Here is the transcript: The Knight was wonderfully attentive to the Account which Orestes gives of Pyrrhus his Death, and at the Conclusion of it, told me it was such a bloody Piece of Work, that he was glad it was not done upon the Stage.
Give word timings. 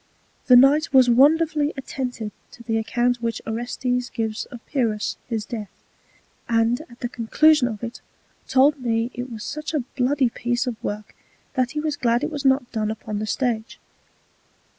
The 0.47 0.55
Knight 0.55 0.91
was 0.95 1.11
wonderfully 1.11 1.73
attentive 1.77 2.31
to 2.53 2.63
the 2.63 2.79
Account 2.79 3.17
which 3.21 3.39
Orestes 3.45 4.09
gives 4.09 4.45
of 4.45 4.65
Pyrrhus 4.65 5.15
his 5.27 5.45
Death, 5.45 5.69
and 6.49 6.81
at 6.89 7.01
the 7.01 7.07
Conclusion 7.07 7.67
of 7.67 7.83
it, 7.83 8.01
told 8.47 8.79
me 8.79 9.11
it 9.13 9.29
was 9.31 9.43
such 9.43 9.75
a 9.75 9.83
bloody 9.95 10.31
Piece 10.31 10.65
of 10.65 10.83
Work, 10.83 11.15
that 11.53 11.73
he 11.73 11.79
was 11.79 11.97
glad 11.97 12.23
it 12.23 12.31
was 12.31 12.43
not 12.45 12.71
done 12.71 12.89
upon 12.89 13.19
the 13.19 13.27
Stage. 13.27 13.79